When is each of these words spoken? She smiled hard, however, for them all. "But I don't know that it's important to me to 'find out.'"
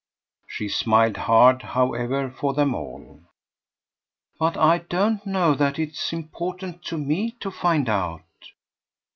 She 0.47 0.67
smiled 0.67 1.15
hard, 1.15 1.61
however, 1.61 2.31
for 2.31 2.55
them 2.55 2.73
all. 2.73 3.19
"But 4.39 4.57
I 4.57 4.79
don't 4.79 5.23
know 5.27 5.53
that 5.53 5.77
it's 5.77 6.11
important 6.11 6.83
to 6.85 6.97
me 6.97 7.35
to 7.39 7.51
'find 7.51 7.87
out.'" 7.87 8.23